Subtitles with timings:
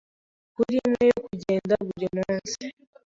[0.55, 2.63] kuri imwe yo kugenda buri munsi.